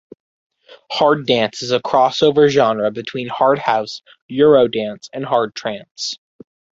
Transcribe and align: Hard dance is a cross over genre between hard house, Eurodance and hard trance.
Hard 0.89 1.27
dance 1.27 1.61
is 1.61 1.69
a 1.69 1.79
cross 1.79 2.23
over 2.23 2.49
genre 2.49 2.89
between 2.89 3.27
hard 3.27 3.59
house, 3.59 4.01
Eurodance 4.31 5.09
and 5.13 5.23
hard 5.23 5.53
trance. 5.53 6.17